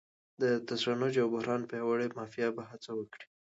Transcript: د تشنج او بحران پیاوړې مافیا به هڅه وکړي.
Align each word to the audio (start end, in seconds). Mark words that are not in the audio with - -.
د 0.41 0.43
تشنج 0.67 1.15
او 1.23 1.27
بحران 1.33 1.61
پیاوړې 1.69 2.07
مافیا 2.17 2.47
به 2.55 2.63
هڅه 2.71 2.91
وکړي. 2.99 3.25